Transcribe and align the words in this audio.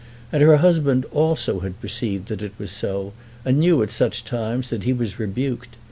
And 0.31 0.41
her 0.41 0.57
husband 0.57 1.05
also 1.11 1.59
had 1.59 1.79
perceived 1.79 2.29
that 2.29 2.41
it 2.41 2.53
was 2.57 2.71
so, 2.71 3.13
and 3.45 3.59
knew 3.59 3.83
at 3.83 3.91
such 3.91 4.25
times 4.25 4.71
that 4.71 4.81
he 4.81 4.93
was 4.93 5.19
rebuked. 5.19 5.75